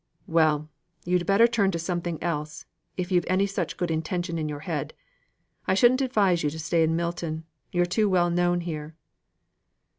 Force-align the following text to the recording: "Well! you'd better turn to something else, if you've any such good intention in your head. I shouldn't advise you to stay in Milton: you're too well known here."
"Well! 0.25 0.67
you'd 1.05 1.27
better 1.27 1.45
turn 1.45 1.69
to 1.69 1.77
something 1.77 2.17
else, 2.23 2.65
if 2.97 3.11
you've 3.11 3.23
any 3.27 3.45
such 3.45 3.77
good 3.77 3.91
intention 3.91 4.39
in 4.39 4.49
your 4.49 4.61
head. 4.61 4.95
I 5.67 5.75
shouldn't 5.75 6.01
advise 6.01 6.41
you 6.41 6.49
to 6.49 6.57
stay 6.59 6.81
in 6.81 6.95
Milton: 6.95 7.43
you're 7.71 7.85
too 7.85 8.09
well 8.09 8.31
known 8.31 8.61
here." 8.61 8.95